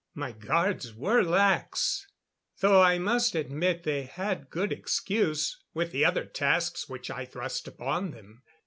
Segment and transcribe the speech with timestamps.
[0.15, 2.07] My guards were lax
[2.59, 7.67] though I must admit they had good excuse, with the other tasks which I thrust
[7.67, 8.41] upon them....